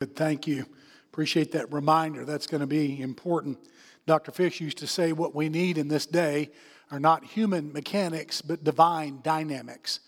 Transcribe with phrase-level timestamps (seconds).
[0.00, 0.64] Good, thank you.
[1.12, 2.24] Appreciate that reminder.
[2.24, 3.58] That's going to be important.
[4.06, 4.32] Dr.
[4.32, 6.52] Fish used to say what we need in this day
[6.90, 10.00] are not human mechanics, but divine dynamics.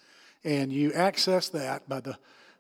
[0.45, 2.17] And you access that by, the,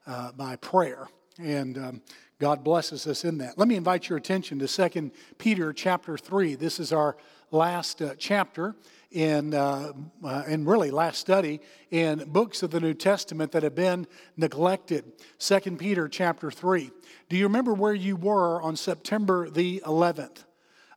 [0.07, 1.09] uh, by prayer.
[1.39, 2.03] And um,
[2.39, 3.57] God blesses us in that.
[3.57, 6.55] Let me invite your attention to 2 Peter chapter 3.
[6.57, 7.17] This is our
[7.51, 8.77] last uh, chapter
[9.13, 9.93] in, uh,
[10.25, 11.61] uh, in really last study
[11.91, 14.07] in books of the New Testament that have been
[14.37, 15.05] neglected.
[15.39, 16.91] 2 Peter chapter 3.
[17.29, 20.45] Do you remember where you were on September the 11th,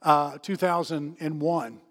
[0.01, 1.81] uh, 2001?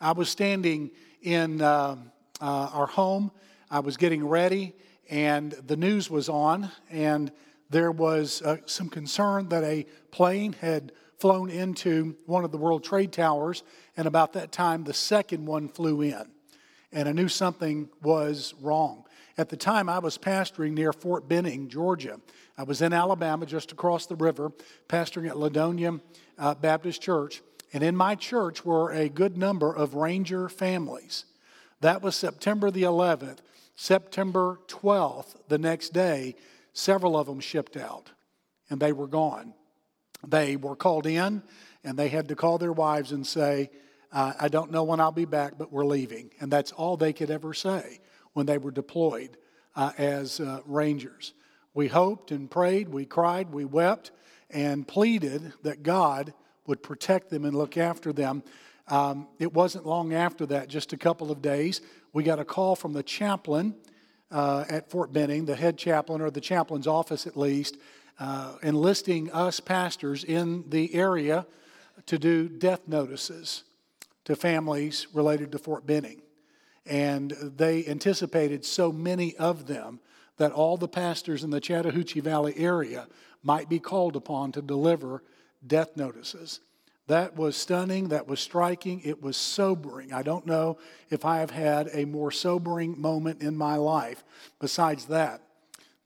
[0.00, 0.90] I was standing
[1.22, 1.96] in uh,
[2.40, 3.30] uh, our home.
[3.70, 4.74] I was getting ready,
[5.10, 7.32] and the news was on, and
[7.70, 10.92] there was uh, some concern that a plane had
[11.22, 13.62] flown into one of the World Trade Towers,
[13.96, 16.24] and about that time, the second one flew in.
[16.90, 19.04] And I knew something was wrong.
[19.38, 22.18] At the time, I was pastoring near Fort Benning, Georgia.
[22.58, 24.50] I was in Alabama, just across the river,
[24.88, 26.00] pastoring at Ladonia
[26.38, 27.40] uh, Baptist Church.
[27.72, 31.24] And in my church were a good number of Ranger families.
[31.82, 33.38] That was September the 11th.
[33.76, 36.34] September 12th, the next day,
[36.72, 38.10] several of them shipped out
[38.68, 39.54] and they were gone.
[40.26, 41.42] They were called in
[41.84, 43.70] and they had to call their wives and say,
[44.12, 46.30] uh, I don't know when I'll be back, but we're leaving.
[46.40, 48.00] And that's all they could ever say
[48.34, 49.36] when they were deployed
[49.74, 51.32] uh, as uh, Rangers.
[51.74, 54.10] We hoped and prayed, we cried, we wept,
[54.50, 56.34] and pleaded that God
[56.66, 58.42] would protect them and look after them.
[58.88, 61.80] Um, it wasn't long after that, just a couple of days,
[62.12, 63.74] we got a call from the chaplain
[64.30, 67.78] uh, at Fort Benning, the head chaplain, or the chaplain's office at least,
[68.18, 71.46] uh, enlisting us pastors in the area
[72.06, 73.64] to do death notices
[74.24, 76.22] to families related to Fort Benning.
[76.86, 80.00] And they anticipated so many of them
[80.36, 83.06] that all the pastors in the Chattahoochee Valley area
[83.42, 85.22] might be called upon to deliver
[85.66, 86.60] death notices.
[87.08, 88.08] That was stunning.
[88.08, 89.00] That was striking.
[89.04, 90.12] It was sobering.
[90.12, 90.78] I don't know
[91.10, 94.24] if I have had a more sobering moment in my life
[94.60, 95.42] besides that.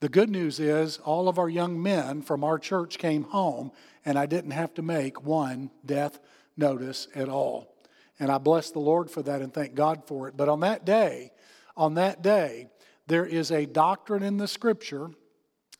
[0.00, 3.72] The good news is, all of our young men from our church came home,
[4.04, 6.18] and I didn't have to make one death
[6.56, 7.74] notice at all.
[8.18, 10.36] And I bless the Lord for that and thank God for it.
[10.36, 11.32] But on that day,
[11.76, 12.68] on that day,
[13.06, 15.10] there is a doctrine in the scripture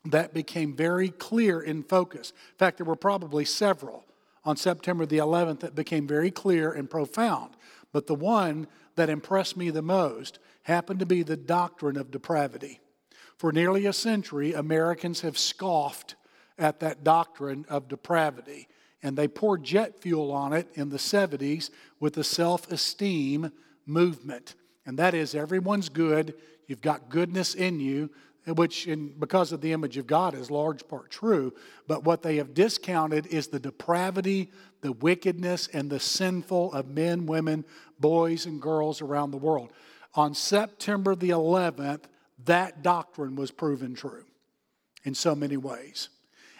[0.05, 2.31] that became very clear in focus.
[2.31, 4.05] In fact, there were probably several
[4.45, 7.57] on September the 11th that became very clear and profound.
[7.93, 12.81] But the one that impressed me the most happened to be the doctrine of depravity.
[13.37, 16.15] For nearly a century, Americans have scoffed
[16.59, 18.69] at that doctrine of depravity,
[19.03, 21.71] and they poured jet fuel on it in the 70s
[22.01, 23.53] with the self esteem
[23.85, 24.55] movement.
[24.87, 26.35] And that is everyone's good,
[26.67, 28.11] you've got goodness in you,
[28.47, 31.53] which, in, because of the image of God, is large part true.
[31.89, 37.27] But what they have discounted is the depravity, the wickedness, and the sinful of men,
[37.27, 37.65] women,
[37.99, 39.73] boys, and girls around the world.
[40.15, 42.05] On September the 11th,
[42.45, 44.25] that doctrine was proven true
[45.05, 46.09] in so many ways.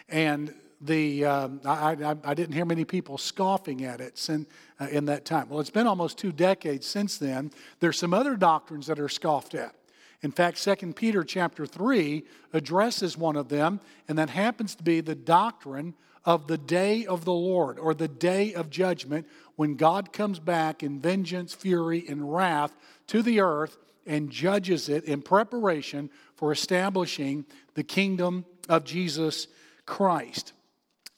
[0.09, 4.45] And the, um, I, I, I, didn't hear many people scoffing at it sin,
[4.79, 5.49] uh, in that time.
[5.49, 7.51] Well, it's been almost two decades since then.
[7.79, 9.73] There's some other doctrines that are scoffed at.
[10.21, 12.23] In fact, 2 Peter chapter 3
[12.53, 15.95] addresses one of them, and that happens to be the doctrine
[16.25, 20.83] of the day of the Lord or the day of judgment when God comes back
[20.83, 22.75] in vengeance, fury, and wrath
[23.07, 23.77] to the earth
[24.07, 29.47] and judges it in preparation for establishing the kingdom of Jesus
[29.85, 30.53] Christ.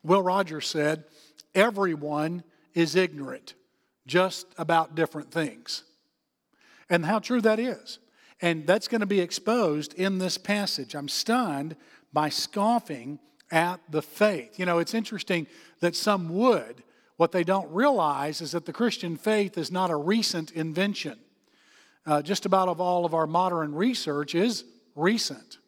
[0.03, 1.03] Will Rogers said,
[1.55, 3.55] Everyone is ignorant
[4.05, 5.83] just about different things.
[6.89, 7.99] And how true that is.
[8.41, 10.95] And that's going to be exposed in this passage.
[10.95, 11.75] I'm stunned
[12.13, 13.19] by scoffing
[13.51, 14.57] at the faith.
[14.57, 15.47] You know, it's interesting
[15.81, 16.83] that some would.
[17.17, 21.19] What they don't realize is that the Christian faith is not a recent invention
[22.09, 24.63] uh, just about of all of our modern research is
[24.95, 25.59] recent.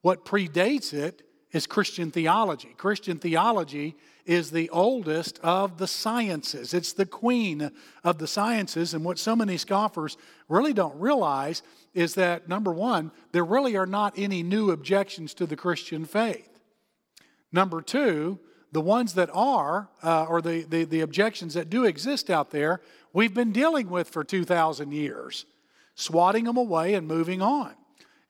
[0.00, 1.22] What predates it
[1.52, 2.74] is Christian theology.
[2.76, 3.94] Christian theology
[4.26, 7.70] is the oldest of the sciences, it's the queen
[8.02, 8.92] of the sciences.
[8.92, 10.16] And what so many scoffers
[10.48, 11.62] really don't realize
[11.94, 16.58] is that, number one, there really are not any new objections to the Christian faith.
[17.52, 18.40] Number two,
[18.72, 22.82] the ones that are, uh, or the, the, the objections that do exist out there,
[23.12, 25.46] we've been dealing with for 2,000 years
[25.98, 27.74] swatting them away and moving on.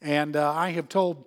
[0.01, 1.25] And uh, I have told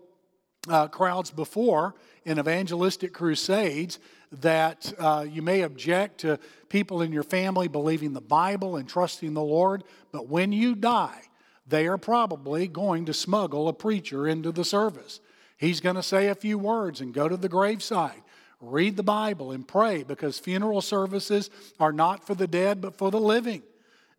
[0.67, 1.93] uh, crowds before
[2.25, 3.99] in evangelistic crusades
[4.31, 6.39] that uh, you may object to
[6.69, 11.21] people in your family believing the Bible and trusting the Lord, but when you die,
[11.67, 15.19] they are probably going to smuggle a preacher into the service.
[15.57, 18.23] He's going to say a few words and go to the graveside
[18.61, 21.49] read the Bible and pray because funeral services
[21.79, 23.63] are not for the dead but for the living.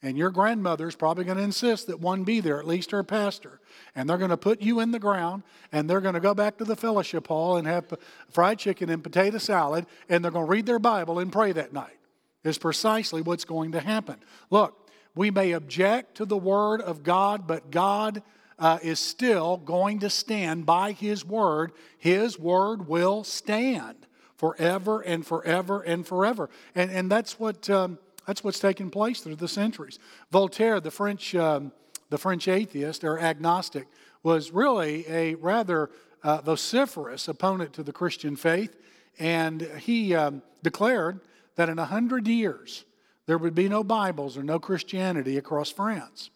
[0.03, 3.61] And your grandmother's probably going to insist that one be there, at least her pastor.
[3.95, 6.59] And they're going to put you in the ground and they're going to go back
[6.59, 7.85] to the fellowship hall and have
[8.29, 11.73] fried chicken and potato salad and they're going to read their Bible and pray that
[11.73, 11.99] night.
[12.43, 14.17] Is precisely what's going to happen.
[14.51, 18.21] Look, we may object to the word of God, but God
[18.59, 21.71] uh, is still going to stand by His word.
[21.99, 26.51] His word will stand forever and forever and forever.
[26.75, 27.71] And, and that's what.
[27.71, 29.99] Um, that's what's taken place through the centuries.
[30.31, 31.73] Voltaire, the French, um,
[32.11, 33.89] the French atheist or agnostic,
[34.23, 35.91] was really a rather
[36.23, 38.77] uh, vociferous opponent to the Christian faith,
[39.19, 41.21] and he um, declared
[41.57, 42.85] that in a hundred years
[43.27, 46.31] there would be no Bibles or no Christianity across France.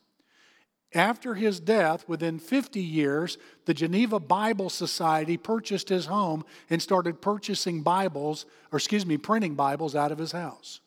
[0.94, 7.20] After his death, within 50 years, the Geneva Bible Society purchased his home and started
[7.20, 10.80] purchasing Bibles, or excuse me, printing Bibles out of his house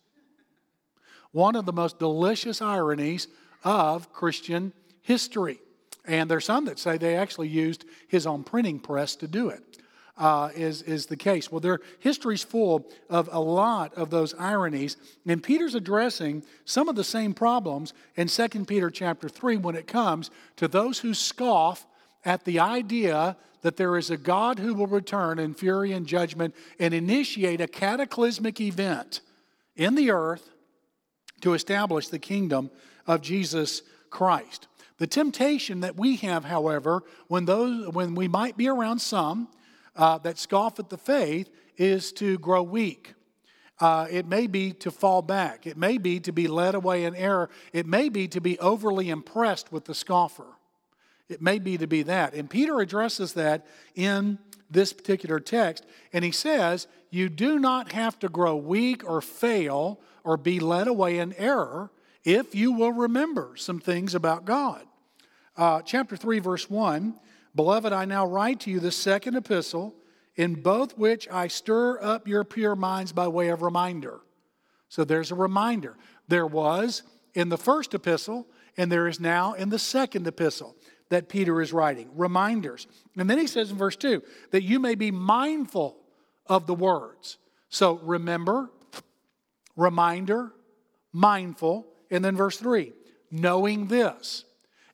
[1.31, 3.27] one of the most delicious ironies
[3.63, 5.59] of Christian history.
[6.05, 9.63] And there's some that say they actually used his own printing press to do it.
[10.17, 11.49] Uh, is, is the case.
[11.49, 16.97] Well, their history's full of a lot of those ironies, and Peter's addressing some of
[16.97, 21.87] the same problems in 2 Peter chapter 3 when it comes to those who scoff
[22.25, 26.53] at the idea that there is a God who will return in fury and judgment
[26.79, 29.21] and initiate a cataclysmic event
[29.77, 30.49] in the earth
[31.39, 32.71] to establish the kingdom
[33.07, 34.67] of Jesus Christ.
[34.97, 39.47] The temptation that we have, however, when, those, when we might be around some
[39.95, 43.13] uh, that scoff at the faith, is to grow weak.
[43.79, 45.65] Uh, it may be to fall back.
[45.65, 47.49] It may be to be led away in error.
[47.71, 50.45] It may be to be overly impressed with the scoffer.
[51.29, 52.33] It may be to be that.
[52.33, 53.65] And Peter addresses that
[53.95, 54.39] in
[54.69, 55.85] this particular text.
[56.13, 60.87] And he says, You do not have to grow weak or fail or be led
[60.87, 61.91] away in error
[62.23, 64.85] if you will remember some things about God.
[65.57, 67.15] Uh, chapter 3, verse 1
[67.55, 69.95] Beloved, I now write to you the second epistle,
[70.35, 74.21] in both which I stir up your pure minds by way of reminder.
[74.87, 75.97] So there's a reminder.
[76.27, 80.75] There was in the first epistle, and there is now in the second epistle
[81.09, 82.09] that Peter is writing.
[82.15, 82.87] Reminders.
[83.17, 85.97] And then he says in verse 2 that you may be mindful
[86.45, 87.37] of the words.
[87.69, 88.69] So remember,
[89.75, 90.53] reminder,
[91.11, 92.93] mindful, and then verse 3
[93.31, 94.45] knowing this.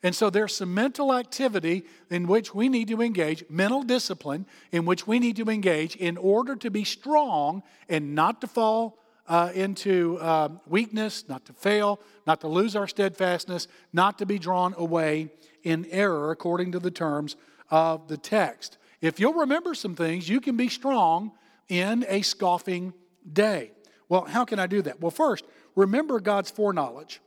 [0.04, 4.86] And so there's some mental activity in which we need to engage, mental discipline in
[4.86, 9.52] which we need to engage in order to be strong and not to fall uh,
[9.54, 14.74] into uh, weakness, not to fail, not to lose our steadfastness, not to be drawn
[14.78, 15.30] away
[15.64, 17.36] in error according to the terms
[17.70, 18.78] of the text.
[19.02, 21.32] If you'll remember some things, you can be strong
[21.68, 22.94] in a scoffing
[23.32, 23.72] day.
[24.08, 25.02] Well, how can I do that?
[25.02, 25.46] Well, first,
[25.76, 27.22] remember God's foreknowledge.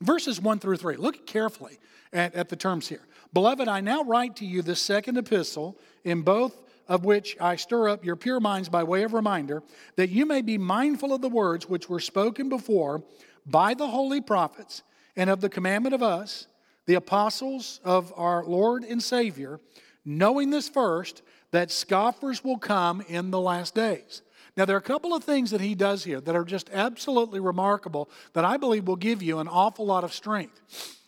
[0.00, 0.96] Verses 1 through 3.
[0.96, 1.78] Look carefully
[2.12, 3.06] at, at the terms here.
[3.32, 7.88] Beloved, I now write to you this second epistle, in both of which I stir
[7.88, 9.62] up your pure minds by way of reminder,
[9.96, 13.02] that you may be mindful of the words which were spoken before
[13.46, 14.82] by the holy prophets,
[15.16, 16.46] and of the commandment of us,
[16.86, 19.60] the apostles of our Lord and Savior,
[20.04, 24.22] knowing this first, that scoffers will come in the last days.
[24.56, 27.40] Now, there are a couple of things that he does here that are just absolutely
[27.40, 30.60] remarkable that I believe will give you an awful lot of strength.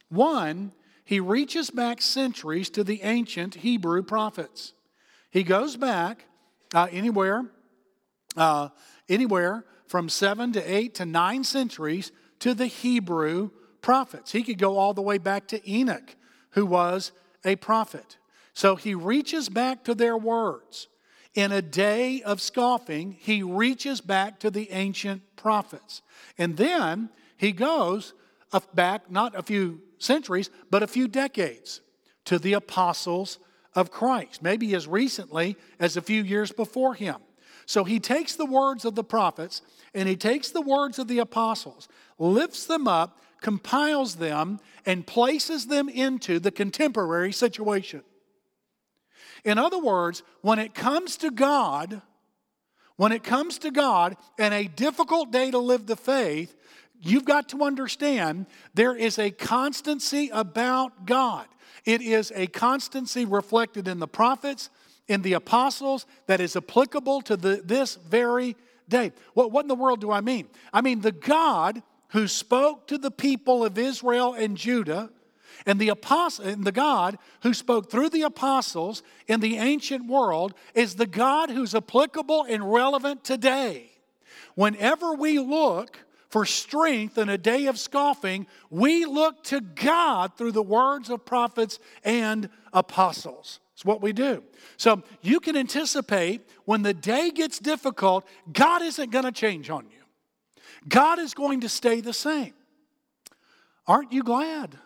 [0.08, 0.72] One,
[1.04, 4.72] he reaches back centuries to the ancient Hebrew prophets.
[5.30, 6.26] He goes back
[6.74, 7.46] uh, anywhere,
[8.36, 8.68] uh,
[9.08, 14.32] anywhere from seven to eight to nine centuries to the Hebrew prophets.
[14.32, 16.16] He could go all the way back to Enoch,
[16.50, 17.12] who was
[17.44, 18.18] a prophet.
[18.54, 20.88] So he reaches back to their words.
[21.34, 26.02] In a day of scoffing, he reaches back to the ancient prophets.
[26.36, 28.14] And then he goes
[28.74, 31.80] back, not a few centuries, but a few decades
[32.24, 33.38] to the apostles
[33.74, 37.16] of Christ, maybe as recently as a few years before him.
[37.66, 39.62] So he takes the words of the prophets
[39.94, 45.66] and he takes the words of the apostles, lifts them up, compiles them, and places
[45.66, 48.02] them into the contemporary situation.
[49.44, 52.02] In other words, when it comes to God,
[52.96, 56.54] when it comes to God and a difficult day to live the faith,
[57.00, 61.46] you've got to understand there is a constancy about God.
[61.84, 64.70] It is a constancy reflected in the prophets,
[65.08, 68.56] in the apostles, that is applicable to the, this very
[68.88, 69.12] day.
[69.34, 70.48] What, what in the world do I mean?
[70.72, 75.10] I mean, the God who spoke to the people of Israel and Judah
[75.66, 80.54] And the apostle and the God who spoke through the apostles in the ancient world
[80.74, 83.90] is the God who's applicable and relevant today.
[84.54, 85.98] Whenever we look
[86.30, 91.24] for strength in a day of scoffing, we look to God through the words of
[91.24, 93.60] prophets and apostles.
[93.74, 94.44] It's what we do.
[94.76, 99.86] So you can anticipate when the day gets difficult, God isn't going to change on
[99.90, 99.98] you.
[100.88, 102.54] God is going to stay the same.
[103.86, 104.78] Aren't you glad?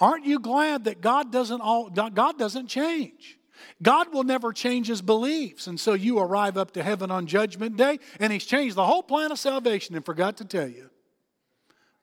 [0.00, 3.37] Aren't you glad that God doesn't all God doesn't change?
[3.82, 5.66] God will never change his beliefs.
[5.66, 9.02] And so you arrive up to heaven on judgment day and he's changed the whole
[9.02, 10.90] plan of salvation and forgot to tell you.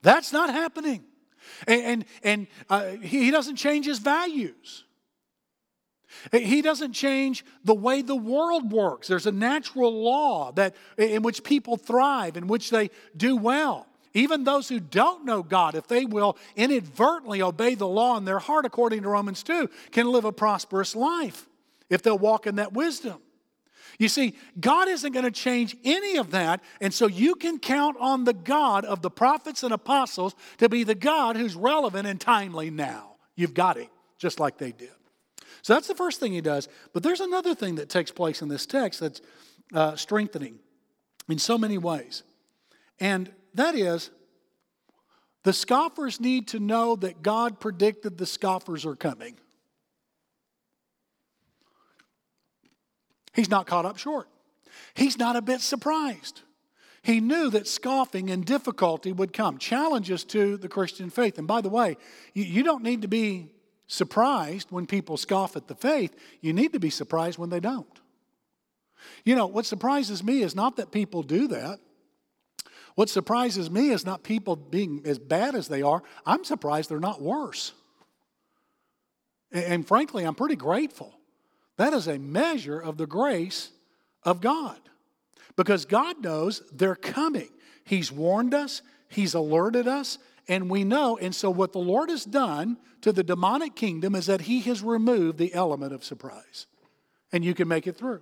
[0.01, 1.03] That's not happening.
[1.67, 4.83] And, and, and uh, he, he doesn't change his values.
[6.31, 9.07] He doesn't change the way the world works.
[9.07, 13.87] There's a natural law that, in which people thrive, in which they do well.
[14.15, 18.39] Even those who don't know God, if they will inadvertently obey the law in their
[18.39, 21.47] heart, according to Romans 2, can live a prosperous life
[21.89, 23.19] if they'll walk in that wisdom.
[23.99, 27.97] You see, God isn't going to change any of that, and so you can count
[27.99, 32.19] on the God of the prophets and apostles to be the God who's relevant and
[32.19, 33.15] timely now.
[33.35, 34.91] You've got it, just like they did.
[35.61, 36.69] So that's the first thing he does.
[36.93, 39.21] But there's another thing that takes place in this text that's
[39.73, 40.59] uh, strengthening
[41.27, 42.23] in so many ways.
[42.99, 44.09] And that is,
[45.43, 49.35] the scoffers need to know that God predicted the scoffers are coming.
[53.33, 54.27] He's not caught up short.
[54.93, 56.41] He's not a bit surprised.
[57.03, 61.37] He knew that scoffing and difficulty would come, challenges to the Christian faith.
[61.37, 61.97] And by the way,
[62.33, 63.51] you, don't need to be
[63.85, 66.15] surprised when people scoff at the faith.
[66.41, 67.85] You need to be surprised when they don't.
[69.23, 71.79] You know, what surprises me is not that people do that.
[72.95, 76.01] What surprises me is not people being as bad as they are.
[76.25, 77.73] I'm surprised they're not worse.
[79.51, 81.13] And frankly, I'm pretty grateful.
[81.77, 83.71] That is a measure of the grace
[84.23, 84.79] of God
[85.55, 87.49] because God knows they're coming.
[87.83, 91.17] He's warned us, He's alerted us, and we know.
[91.17, 94.81] And so, what the Lord has done to the demonic kingdom is that He has
[94.81, 96.65] removed the element of surprise,
[97.31, 98.21] and you can make it through.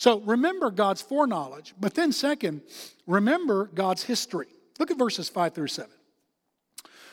[0.00, 2.62] So remember God's foreknowledge, but then, second,
[3.06, 4.46] remember God's history.
[4.78, 5.90] Look at verses 5 through 7.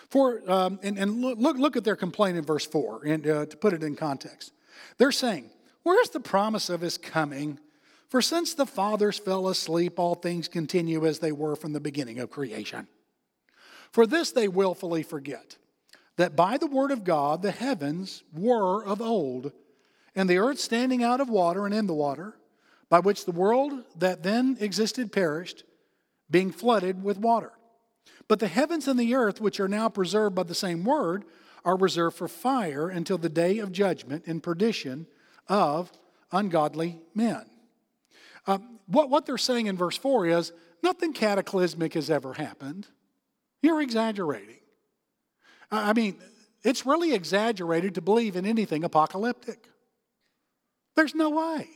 [0.10, 3.58] For, um, and, and look, look at their complaint in verse 4, and uh, to
[3.58, 4.54] put it in context.
[4.98, 5.50] They're saying,
[5.84, 7.60] Where's the promise of his coming?
[8.08, 12.20] For since the fathers fell asleep, all things continue as they were from the beginning
[12.20, 12.88] of creation.
[13.92, 15.58] For this they willfully forget
[16.16, 19.52] that by the word of God the heavens were of old,
[20.16, 22.38] and the earth standing out of water and in the water
[22.90, 25.64] by which the world that then existed perished,
[26.30, 27.52] being flooded with water.
[28.28, 31.26] But the heavens and the earth, which are now preserved by the same word,
[31.64, 35.08] are reserved for fire until the day of judgment and perdition
[35.48, 35.92] of
[36.32, 37.46] ungodly men.
[38.46, 40.52] Uh, what, what they're saying in verse 4 is
[40.82, 42.88] nothing cataclysmic has ever happened.
[43.62, 44.60] You're exaggerating.
[45.70, 46.18] I mean,
[46.64, 49.68] it's really exaggerated to believe in anything apocalyptic.
[50.96, 51.68] There's no way.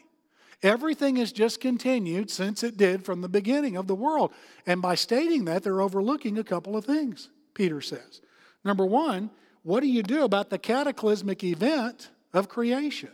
[0.64, 4.32] Everything has just continued since it did from the beginning of the world.
[4.66, 8.22] And by stating that, they're overlooking a couple of things, Peter says.
[8.64, 9.32] Number one,
[9.64, 13.10] what do you do about the cataclysmic event of creation?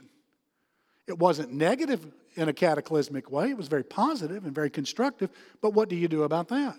[1.07, 5.31] It wasn't negative in a cataclysmic way, it was very positive and very constructive.
[5.59, 6.77] But what do you do about that?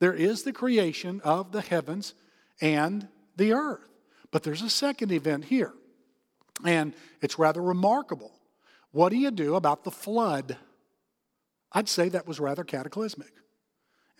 [0.00, 2.12] There is the creation of the heavens
[2.60, 3.86] and the earth.
[4.30, 5.72] But there's a second event here,
[6.64, 8.32] and it's rather remarkable.
[8.92, 10.56] What do you do about the flood?
[11.72, 13.32] I'd say that was rather cataclysmic.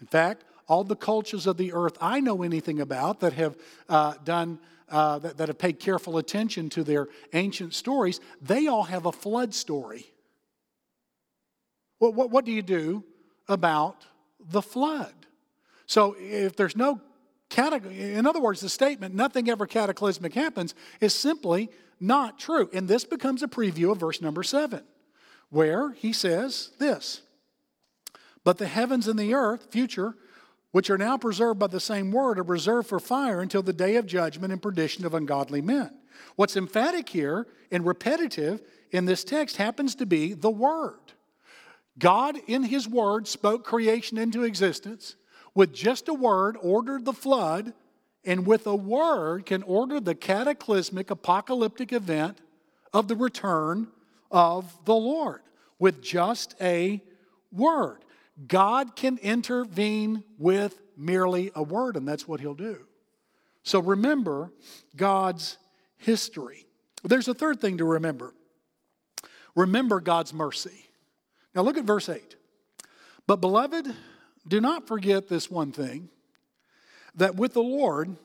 [0.00, 3.56] In fact, all the cultures of the earth I know anything about that have
[3.88, 8.84] uh, done, uh, that, that have paid careful attention to their ancient stories, they all
[8.84, 10.06] have a flood story.
[11.98, 13.04] What, what, what do you do
[13.48, 14.06] about
[14.40, 15.14] the flood?
[15.86, 17.00] So if there's no
[17.50, 21.68] category, in other words, the statement, nothing ever cataclysmic happens, is simply
[22.02, 22.68] not true.
[22.72, 24.82] And this becomes a preview of verse number seven,
[25.50, 27.22] where he says this
[28.44, 30.16] But the heavens and the earth, future,
[30.72, 33.96] which are now preserved by the same word, are reserved for fire until the day
[33.96, 35.90] of judgment and perdition of ungodly men.
[36.34, 40.98] What's emphatic here and repetitive in this text happens to be the word.
[41.98, 45.16] God, in his word, spoke creation into existence.
[45.54, 47.74] With just a word, ordered the flood
[48.24, 52.38] and with a word can order the cataclysmic apocalyptic event
[52.92, 53.88] of the return
[54.30, 55.40] of the Lord
[55.78, 57.02] with just a
[57.50, 57.98] word.
[58.46, 62.78] God can intervene with merely a word, and that's what he'll do.
[63.62, 64.52] So remember
[64.96, 65.58] God's
[65.96, 66.66] history.
[67.04, 68.34] There's a third thing to remember
[69.54, 70.88] remember God's mercy.
[71.54, 72.36] Now look at verse 8.
[73.26, 73.86] But, beloved,
[74.48, 76.08] do not forget this one thing
[77.14, 78.16] that with the Lord,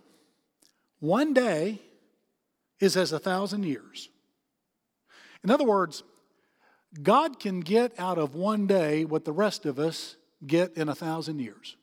[1.00, 1.82] one day
[2.80, 4.10] is as a thousand years.
[5.44, 6.04] In other words,
[7.02, 10.16] God can get out of one day what the rest of us
[10.46, 11.76] get in a thousand years.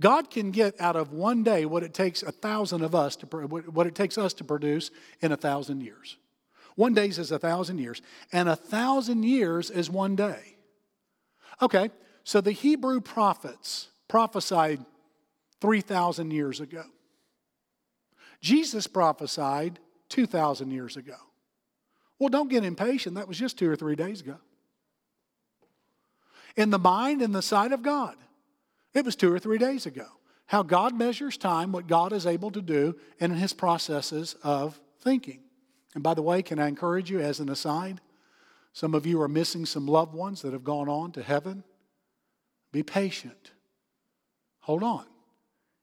[0.00, 3.26] God can get out of one day what it takes a thousand of us to
[3.26, 6.16] what it takes us to produce in a thousand years.
[6.74, 8.00] One day is a thousand years,
[8.32, 10.56] and a thousand years is one day.
[11.60, 11.90] Okay,
[12.24, 14.84] so the Hebrew prophets prophesied
[15.60, 16.84] 3,000 years ago.
[18.40, 21.16] Jesus prophesied 2,000 years ago.
[22.18, 23.14] Well, don't get impatient.
[23.14, 24.36] That was just two or three days ago.
[26.56, 28.16] In the mind and the sight of God,
[28.92, 30.06] it was two or three days ago.
[30.46, 34.80] How God measures time, what God is able to do, and in his processes of
[35.00, 35.40] thinking.
[35.94, 38.00] And by the way, can I encourage you as an aside?
[38.72, 41.64] Some of you are missing some loved ones that have gone on to heaven.
[42.72, 43.52] Be patient.
[44.60, 45.06] Hold on.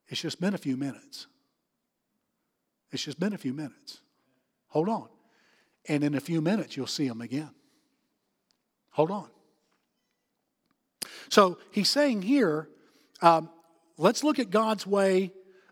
[0.09, 1.27] It's just been a few minutes.
[2.91, 3.99] It's just been a few minutes.
[4.69, 5.07] Hold on.
[5.87, 7.51] And in a few minutes, you'll see them again.
[8.91, 9.27] Hold on.
[11.29, 12.69] So he's saying here,
[13.21, 13.49] um,
[13.97, 15.31] let's look at God's way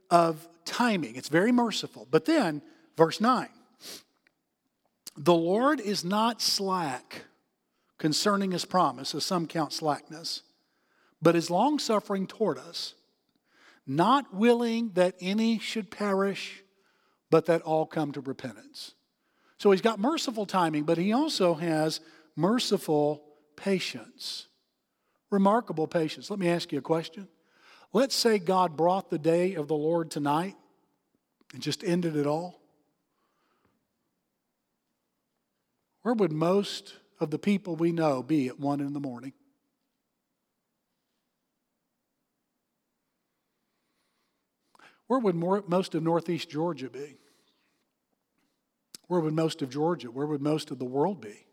[0.10, 1.16] of timing.
[1.16, 2.08] It's very merciful.
[2.10, 2.62] But then,
[2.98, 3.48] verse 9
[5.18, 7.24] the Lord is not slack
[7.98, 10.42] concerning his promise, as some count slackness,
[11.22, 12.96] but is longsuffering toward us,
[13.88, 16.64] not willing that any should perish,
[17.30, 18.94] but that all come to repentance.
[19.58, 22.00] So he's got merciful timing, but he also has
[22.36, 23.24] merciful
[23.56, 24.48] patience.
[25.32, 26.30] Remarkable patience.
[26.30, 27.28] Let me ask you a question.
[27.94, 30.56] Let's say God brought the day of the Lord tonight
[31.54, 32.60] and just ended it all.
[36.02, 39.34] Where would most of the people we know be at one in the morning?
[45.08, 47.18] Where would more, most of Northeast Georgia be?
[49.08, 51.46] Where would most of Georgia, where would most of the world be?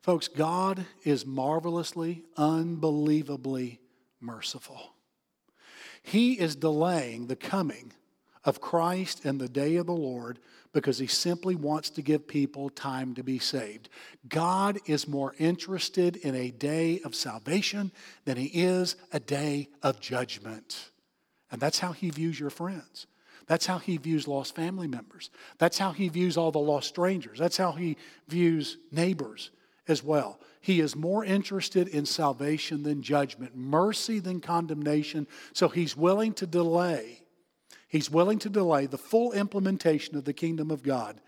[0.00, 3.80] Folks, God is marvelously, unbelievably
[4.20, 4.94] merciful.
[6.02, 7.94] He is delaying the coming
[8.44, 10.38] of Christ and the day of the Lord
[10.74, 13.88] because he simply wants to give people time to be saved.
[14.28, 17.92] God is more interested in a day of salvation
[18.24, 20.90] than he is a day of judgment.
[21.50, 23.06] And that's how he views your friends.
[23.46, 25.30] That's how he views lost family members.
[25.58, 27.38] That's how he views all the lost strangers.
[27.38, 29.50] That's how he views neighbors
[29.86, 30.40] as well.
[30.60, 35.28] He is more interested in salvation than judgment, mercy than condemnation.
[35.52, 37.23] So he's willing to delay
[37.94, 41.20] He's willing to delay the full implementation of the kingdom of God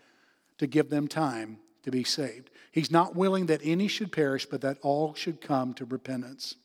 [0.57, 2.49] to give them time to be saved.
[2.73, 6.55] He's not willing that any should perish, but that all should come to repentance.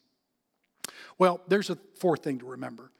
[1.18, 2.90] Well, there's a fourth thing to remember,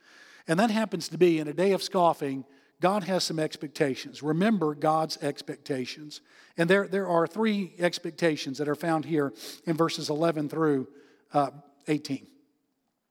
[0.47, 2.45] and that happens to be in a day of scoffing,
[2.81, 4.23] God has some expectations.
[4.23, 6.21] Remember God's expectations.
[6.57, 9.33] And there, there are three expectations that are found here
[9.67, 10.87] in verses 11 through
[11.33, 11.51] uh,
[11.89, 12.29] 18.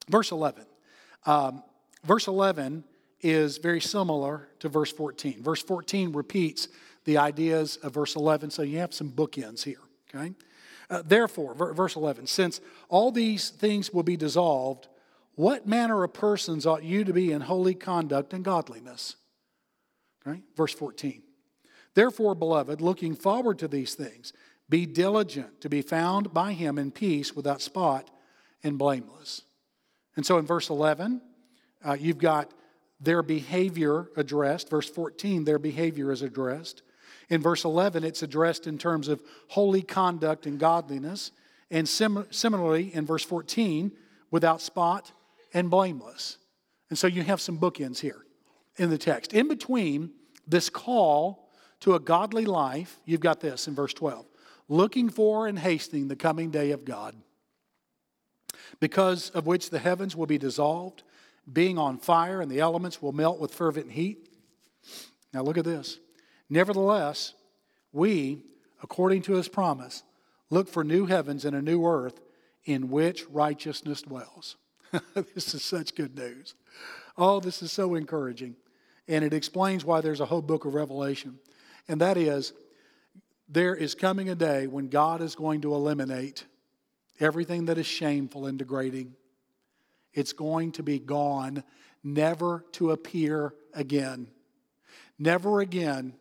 [0.07, 0.65] Verse 11.
[1.25, 1.63] Um,
[2.05, 2.85] verse 11
[3.21, 5.41] is very similar to verse 14.
[5.43, 6.67] Verse 14 repeats
[7.05, 9.79] the ideas of verse 11, so you have some bookends here,
[10.13, 10.33] okay?
[10.89, 14.87] Uh, Therefore, verse 11, since all these things will be dissolved,
[15.35, 19.15] what manner of persons ought you to be in holy conduct and godliness?
[20.27, 20.41] Okay?
[20.55, 21.23] Verse 14.
[21.93, 24.33] Therefore, beloved, looking forward to these things,
[24.69, 28.09] be diligent to be found by him in peace without spot
[28.63, 29.41] and blameless.
[30.15, 31.21] And so in verse 11,
[31.83, 32.53] uh, you've got
[33.01, 34.69] their behavior addressed.
[34.69, 36.83] Verse 14, their behavior is addressed.
[37.29, 41.31] In verse 11, it's addressed in terms of holy conduct and godliness.
[41.69, 43.91] And sim- similarly, in verse 14,
[44.29, 45.11] without spot
[45.53, 46.37] and blameless.
[46.89, 48.25] And so you have some bookends here
[48.77, 49.33] in the text.
[49.33, 50.11] In between
[50.47, 54.25] this call to a godly life, you've got this in verse 12
[54.67, 57.13] looking for and hastening the coming day of God,
[58.79, 61.03] because of which the heavens will be dissolved
[61.51, 64.29] being on fire, and the elements will melt with fervent heat.
[65.33, 65.99] Now, look at this.
[66.49, 67.33] Nevertheless,
[67.91, 68.43] we,
[68.83, 70.03] according to his promise,
[70.49, 72.21] look for new heavens and a new earth
[72.65, 74.57] in which righteousness dwells.
[75.13, 76.55] this is such good news.
[77.17, 78.55] Oh, this is so encouraging.
[79.07, 81.39] And it explains why there's a whole book of Revelation.
[81.87, 82.53] And that is,
[83.49, 86.45] there is coming a day when God is going to eliminate
[87.19, 89.13] everything that is shameful and degrading
[90.13, 91.63] it's going to be gone,
[92.03, 94.27] never to appear again.
[95.17, 96.13] Never again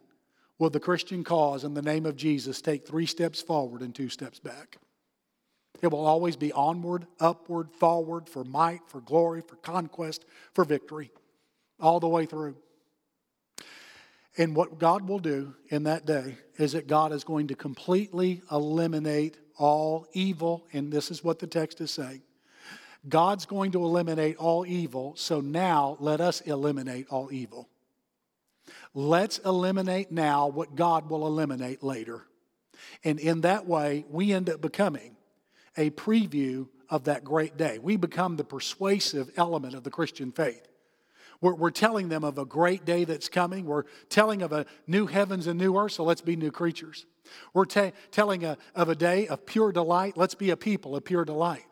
[0.58, 4.08] will the Christian cause in the name of Jesus take three steps forward and two
[4.08, 4.78] steps back.
[5.82, 11.10] It will always be onward, upward, forward for might, for glory, for conquest, for victory,
[11.80, 12.56] all the way through.
[14.36, 18.42] And what God will do in that day is that God is going to completely
[18.50, 22.22] eliminate all evil, and this is what the text is saying.
[23.08, 27.68] God's going to eliminate all evil, so now let us eliminate all evil.
[28.94, 32.26] Let's eliminate now what God will eliminate later.
[33.04, 35.16] And in that way, we end up becoming
[35.76, 37.78] a preview of that great day.
[37.78, 40.66] We become the persuasive element of the Christian faith.
[41.40, 43.64] We're, we're telling them of a great day that's coming.
[43.64, 47.06] We're telling of a new heavens and new earth, so let's be new creatures.
[47.54, 50.16] We're telling a, of a day of pure delight.
[50.16, 51.64] Let's be a people of pure delight.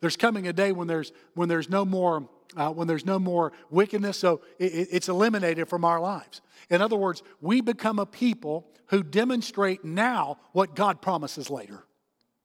[0.00, 3.52] There's coming a day when there's, when there's no more uh, when there's no more
[3.70, 6.40] wickedness, so it, it's eliminated from our lives.
[6.68, 11.84] In other words, we become a people who demonstrate now what God promises later.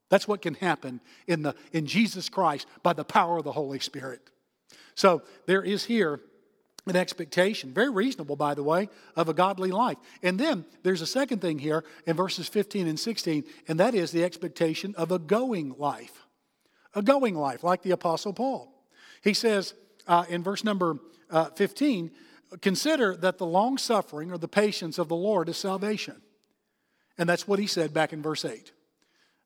[0.08, 3.80] That's what can happen in, the, in Jesus Christ by the power of the Holy
[3.80, 4.20] Spirit.
[4.94, 6.20] So there is here
[6.86, 9.96] an expectation, very reasonable, by the way, of a godly life.
[10.22, 14.12] And then there's a second thing here in verses 15 and 16, and that is
[14.12, 16.25] the expectation of a going life.
[16.96, 18.72] A going life, like the Apostle Paul.
[19.22, 19.74] He says
[20.08, 20.98] uh, in verse number
[21.30, 22.10] uh, 15,
[22.62, 26.22] consider that the long suffering or the patience of the Lord is salvation.
[27.18, 28.72] And that's what he said back in verse 8.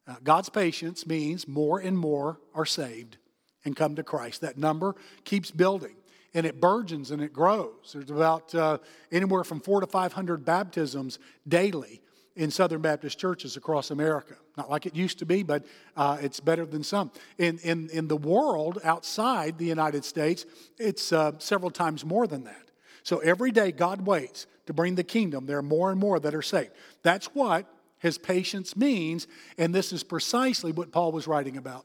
[0.06, 3.18] Uh, God's patience means more and more are saved
[3.64, 4.40] and come to Christ.
[4.40, 5.96] That number keeps building
[6.34, 7.90] and it burgeons and it grows.
[7.92, 8.78] There's about uh,
[9.10, 12.00] anywhere from four to 500 baptisms daily
[12.40, 14.34] in Southern Baptist churches across America.
[14.56, 17.10] Not like it used to be, but uh, it's better than some.
[17.36, 20.46] In, in, in the world outside the United States,
[20.78, 22.70] it's uh, several times more than that.
[23.02, 25.44] So every day God waits to bring the kingdom.
[25.44, 26.70] There are more and more that are saved.
[27.02, 27.66] That's what
[27.98, 29.26] his patience means,
[29.58, 31.84] and this is precisely what Paul was writing about.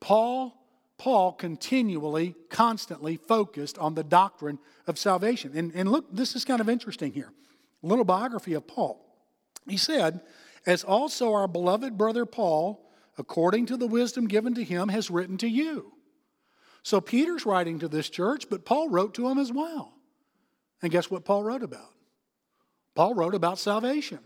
[0.00, 0.52] Paul
[0.98, 5.52] Paul continually, constantly focused on the doctrine of salvation.
[5.54, 7.30] And, and look, this is kind of interesting here.
[7.82, 9.05] A little biography of Paul.
[9.68, 10.20] He said,
[10.64, 15.36] As also our beloved brother Paul, according to the wisdom given to him, has written
[15.38, 15.92] to you.
[16.82, 19.94] So Peter's writing to this church, but Paul wrote to him as well.
[20.82, 21.94] And guess what Paul wrote about?
[22.94, 24.20] Paul wrote about salvation.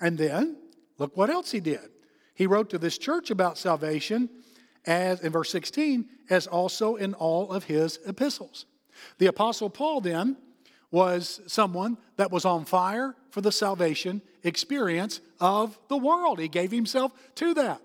[0.00, 0.56] And then,
[0.98, 1.88] look what else he did.
[2.34, 4.28] He wrote to this church about salvation
[4.86, 8.66] as in verse 16, as also in all of his epistles.
[9.18, 10.36] The apostle Paul then
[10.90, 16.38] was someone that was on fire for the salvation experience of the world.
[16.38, 17.80] He gave himself to that.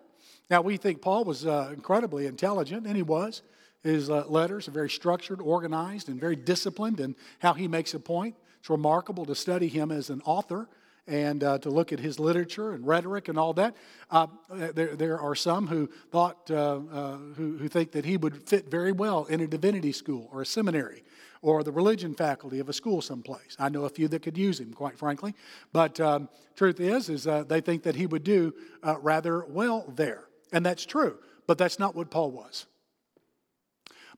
[0.49, 3.41] Now, we think Paul was uh, incredibly intelligent, and he was.
[3.83, 7.99] His uh, letters are very structured, organized, and very disciplined in how he makes a
[7.99, 8.35] point.
[8.59, 10.67] It's remarkable to study him as an author
[11.07, 13.75] and uh, to look at his literature and rhetoric and all that.
[14.11, 18.47] Uh, there, there are some who thought, uh, uh, who, who think that he would
[18.47, 21.03] fit very well in a divinity school or a seminary
[21.41, 23.55] or the religion faculty of a school someplace.
[23.57, 25.33] I know a few that could use him, quite frankly.
[25.73, 29.91] But um, truth is, is uh, they think that he would do uh, rather well
[29.95, 30.25] there.
[30.53, 32.65] And that's true, but that's not what Paul was.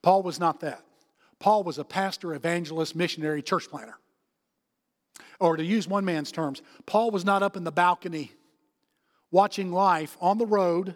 [0.02, 0.84] Paul was not that.
[1.40, 3.98] Paul was a pastor, evangelist, missionary, church planter
[5.44, 8.32] or to use one man's terms, Paul was not up in the balcony
[9.30, 10.96] watching life on the road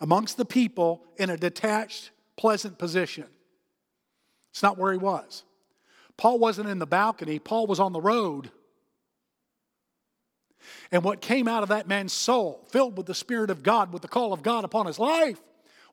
[0.00, 3.26] amongst the people in a detached, pleasant position.
[4.56, 5.44] It's not where he was.
[6.16, 8.50] Paul wasn't in the balcony, Paul was on the road.
[10.90, 14.00] And what came out of that man's soul, filled with the Spirit of God, with
[14.00, 15.38] the call of God upon his life,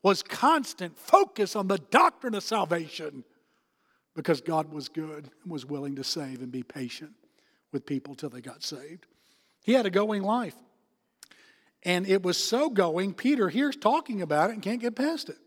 [0.02, 3.26] was constant focus on the doctrine of salvation
[4.15, 7.12] because God was good and was willing to save and be patient
[7.73, 9.08] with people till they got saved.
[9.65, 10.56] He had a going life.
[11.84, 15.38] And it was so going, Peter here's talking about it and can't get past it.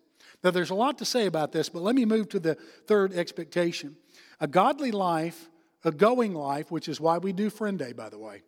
[0.46, 2.54] Now, there's a lot to say about this, but let me move to the
[2.86, 3.96] third expectation.
[4.38, 5.50] A godly life,
[5.82, 8.42] a going life, which is why we do Friend Day, by the way,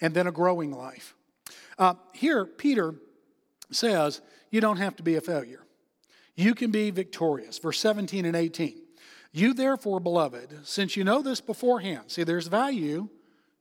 [0.00, 1.14] and then a growing life.
[1.78, 2.94] Uh, here, Peter
[3.70, 5.60] says, You don't have to be a failure.
[6.36, 7.58] You can be victorious.
[7.58, 8.80] Verse 17 and 18.
[9.30, 13.10] You, therefore, beloved, since you know this beforehand, see, there's value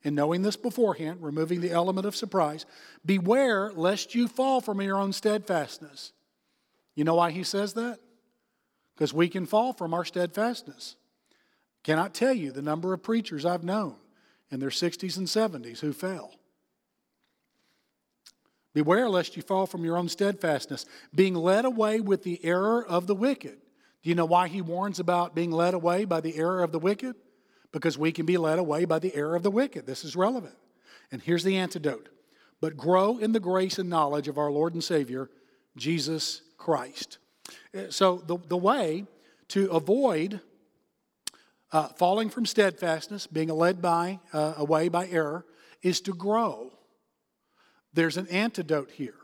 [0.01, 2.65] in knowing this beforehand, removing the element of surprise,
[3.05, 6.13] beware lest you fall from your own steadfastness.
[6.95, 7.99] You know why he says that?
[8.95, 10.95] Because we can fall from our steadfastness.
[11.83, 13.95] Cannot tell you the number of preachers I've known
[14.51, 16.35] in their 60s and 70s who fell.
[18.73, 23.07] Beware lest you fall from your own steadfastness, being led away with the error of
[23.07, 23.57] the wicked.
[24.03, 26.79] Do you know why he warns about being led away by the error of the
[26.79, 27.15] wicked?
[27.71, 29.85] Because we can be led away by the error of the wicked.
[29.85, 30.55] This is relevant.
[31.11, 32.09] And here's the antidote.
[32.61, 35.29] But grow in the grace and knowledge of our Lord and Savior,
[35.75, 37.17] Jesus Christ.
[37.75, 39.05] Uh, so, the, the way
[39.47, 40.41] to avoid
[41.71, 45.43] uh, falling from steadfastness, being led by, uh, away by error,
[45.81, 46.71] is to grow.
[47.93, 49.15] There's an antidote here.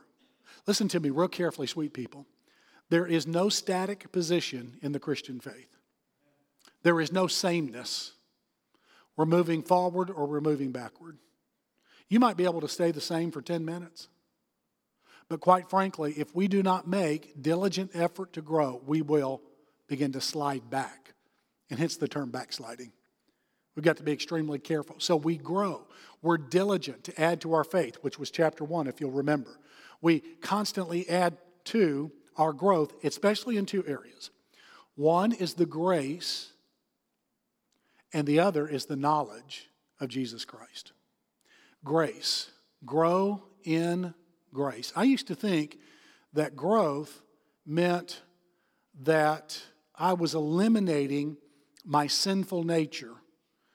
[0.65, 2.25] Listen to me real carefully, sweet people.
[2.89, 5.77] There is no static position in the Christian faith.
[6.81, 8.13] There is no sameness.
[9.15, 11.17] We're moving forward or we're moving backward.
[12.09, 14.07] You might be able to stay the same for 10 minutes.
[15.29, 19.41] But quite frankly, if we do not make diligent effort to grow, we will
[19.87, 21.13] begin to slide back.
[21.69, 22.93] And hence the term backsliding.
[23.75, 24.95] We've got to be extremely careful.
[24.99, 25.85] So we grow.
[26.21, 29.59] We're diligent to add to our faith, which was chapter one, if you'll remember.
[30.01, 34.31] We constantly add to our growth, especially in two areas.
[34.95, 36.53] One is the grace,
[38.13, 40.93] and the other is the knowledge of Jesus Christ.
[41.83, 42.49] Grace.
[42.85, 44.13] Grow in
[44.53, 44.91] grace.
[44.95, 45.77] I used to think
[46.33, 47.21] that growth
[47.65, 48.21] meant
[49.01, 49.61] that
[49.95, 51.37] I was eliminating
[51.85, 53.15] my sinful nature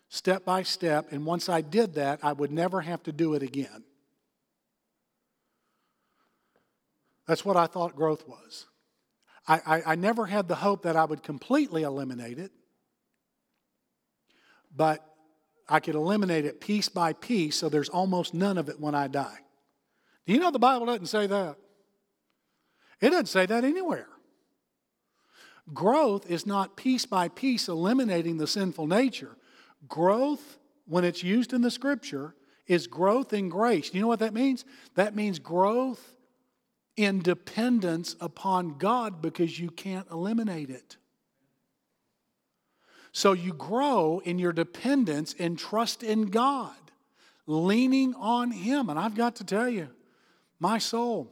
[0.09, 3.43] step by step, and once I did that, I would never have to do it
[3.43, 3.85] again.
[7.27, 8.67] That's what I thought growth was.
[9.49, 12.53] I, I, I, never had the hope that I would completely eliminate it,
[14.75, 15.05] but
[15.69, 19.09] I could eliminate it piece by piece so there's almost none of it when I
[19.09, 19.39] die.
[20.27, 21.57] Do you know the Bible doesn't say that?
[23.01, 24.09] It doesn't say that anywhere.
[25.73, 29.37] Growth is not piece by piece eliminating the sinful nature.
[29.89, 32.35] Growth, when it's used in the scripture,
[32.67, 33.91] is growth in grace.
[33.91, 34.65] Do you know what that means?
[34.95, 36.17] That means growth
[36.97, 40.97] in dependence upon God because you can't eliminate it.
[43.13, 46.75] So you grow in your dependence and trust in God,
[47.47, 48.89] leaning on Him.
[48.89, 49.89] And I've got to tell you,
[50.63, 51.29] my soul,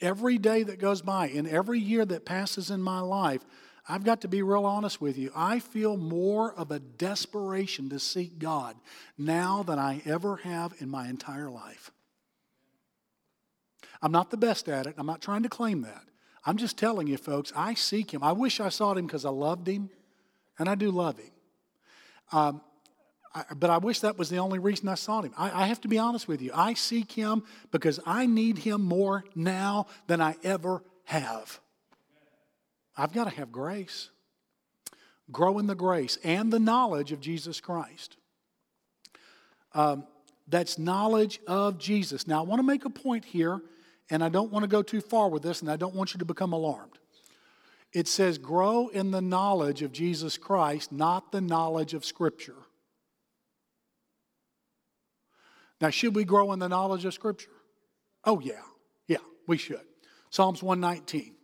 [0.00, 3.44] every day that goes by and every year that passes in my life,
[3.88, 5.32] I've got to be real honest with you.
[5.34, 8.76] I feel more of a desperation to seek God
[9.18, 11.90] now than I ever have in my entire life.
[14.00, 14.94] I'm not the best at it.
[14.96, 16.04] I'm not trying to claim that.
[16.44, 18.22] I'm just telling you, folks, I seek Him.
[18.22, 19.90] I wish I sought Him because I loved Him,
[20.56, 21.32] and I do love Him.
[22.30, 22.60] Um,
[23.36, 25.34] I, but I wish that was the only reason I sought Him.
[25.36, 26.50] I, I have to be honest with you.
[26.54, 31.60] I seek Him because I need Him more now than I ever have.
[32.96, 34.08] I've got to have grace.
[35.30, 38.16] Grow in the grace and the knowledge of Jesus Christ.
[39.74, 40.06] Um,
[40.48, 42.26] that's knowledge of Jesus.
[42.26, 43.60] Now, I want to make a point here
[44.08, 46.18] and I don't want to go too far with this, and I don't want you
[46.18, 46.98] to become alarmed.
[47.92, 52.54] It says, grow in the knowledge of Jesus Christ, not the knowledge of Scripture.
[55.80, 57.50] Now, should we grow in the knowledge of Scripture?
[58.24, 58.62] Oh, yeah.
[59.06, 59.80] Yeah, we should.
[60.30, 61.34] Psalms 119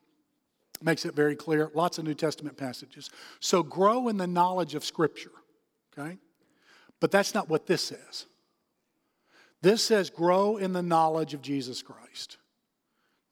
[0.83, 1.71] makes it very clear.
[1.75, 3.11] Lots of New Testament passages.
[3.41, 5.33] So, grow in the knowledge of Scripture,
[5.97, 6.19] okay?
[6.99, 8.27] But that's not what this says.
[9.61, 12.39] This says, grow in the knowledge of Jesus Christ.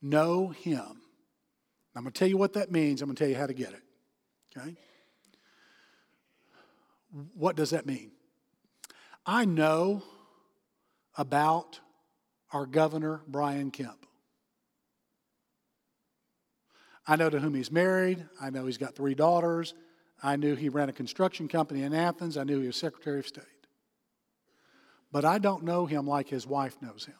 [0.00, 1.02] Know Him.
[1.96, 3.02] I'm going to tell you what that means.
[3.02, 3.82] I'm going to tell you how to get it.
[4.56, 4.76] Okay?
[7.34, 8.12] What does that mean?
[9.26, 10.04] I know
[11.20, 11.78] about
[12.52, 14.06] our governor, Brian Kemp.
[17.06, 18.24] I know to whom he's married.
[18.40, 19.74] I know he's got three daughters.
[20.22, 22.36] I knew he ran a construction company in Athens.
[22.36, 23.44] I knew he was Secretary of State.
[25.12, 27.14] But I don't know him like his wife knows him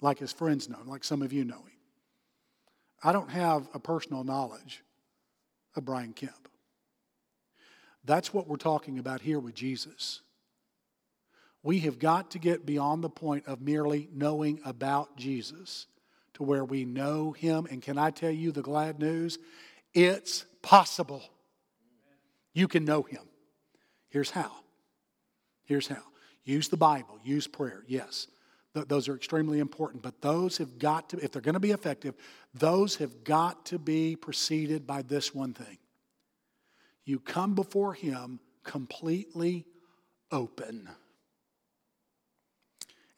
[0.00, 1.62] like his friends know him, like some of you know him.
[3.02, 4.82] I don't have a personal knowledge
[5.74, 6.48] of Brian Kemp.
[8.04, 10.20] That's what we're talking about here with Jesus.
[11.66, 15.88] We have got to get beyond the point of merely knowing about Jesus
[16.34, 17.66] to where we know him.
[17.68, 19.40] And can I tell you the glad news?
[19.92, 21.24] It's possible.
[22.54, 23.22] You can know him.
[24.10, 24.52] Here's how.
[25.64, 26.04] Here's how.
[26.44, 28.28] Use the Bible, use prayer, yes.
[28.72, 32.14] Those are extremely important, but those have got to, if they're going to be effective,
[32.54, 35.78] those have got to be preceded by this one thing.
[37.04, 39.66] You come before Him completely
[40.30, 40.88] open.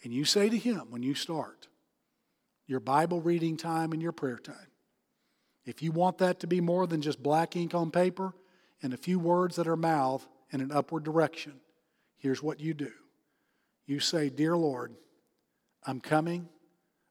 [0.02, 1.68] And you say to Him when you start
[2.66, 4.56] your Bible reading time and your prayer time,
[5.64, 8.34] if you want that to be more than just black ink on paper
[8.82, 11.54] and a few words that are mouth in an upward direction,
[12.16, 12.92] here's what you do.
[13.86, 14.94] You say, Dear Lord,
[15.84, 16.48] I'm coming.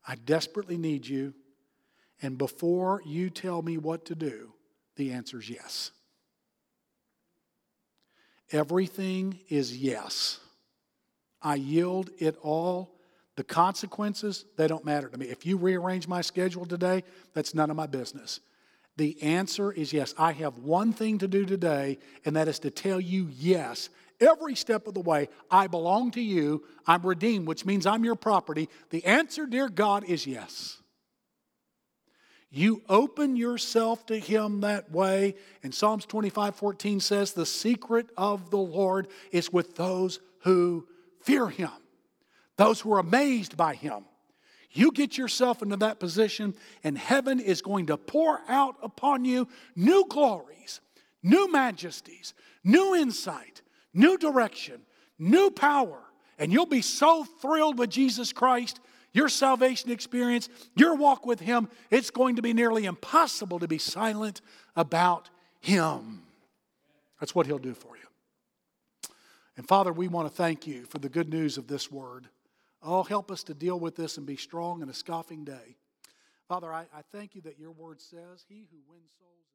[0.07, 1.33] I desperately need you.
[2.21, 4.53] And before you tell me what to do,
[4.95, 5.91] the answer is yes.
[8.51, 10.39] Everything is yes.
[11.47, 12.93] I yield it all.
[13.37, 15.27] The consequences, they don't matter to me.
[15.27, 18.41] If you rearrange my schedule today, that's none of my business.
[18.97, 20.13] The answer is yes.
[20.17, 23.89] I have one thing to do today, and that is to tell you yes.
[24.19, 26.65] Every step of the way, I belong to you.
[26.85, 28.67] I'm redeemed, which means I'm your property.
[28.89, 30.81] The answer, dear God, is yes.
[32.49, 35.35] You open yourself to Him that way.
[35.63, 40.87] And Psalms 25 14 says, The secret of the Lord is with those who
[41.27, 41.69] fear Him,
[42.55, 44.05] those who are amazed by Him.
[44.71, 49.47] You get yourself into that position, and heaven is going to pour out upon you
[49.75, 50.79] new glories,
[51.21, 53.61] new majesties, new insight,
[53.93, 54.81] new direction,
[55.19, 55.99] new power.
[56.39, 58.79] And you'll be so thrilled with Jesus Christ
[59.13, 63.79] your salvation experience, your walk with Him, it's going to be nearly impossible to be
[63.79, 64.41] silent
[64.75, 66.21] about Him.
[67.19, 67.96] That's what He'll do for you.
[69.57, 72.29] And Father, we want to thank you for the good news of this word.
[72.83, 75.77] Oh, help us to deal with this and be strong in a scoffing day.
[76.47, 79.46] Father, I, I thank you that your word says, He who wins souls.